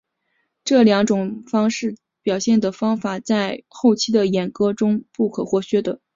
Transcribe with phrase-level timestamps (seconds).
[0.63, 1.43] 这两种
[2.23, 6.01] 表现的方法在后期的演歌中是不可或缺的。